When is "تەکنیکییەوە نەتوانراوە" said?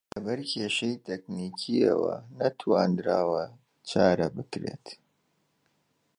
1.07-3.45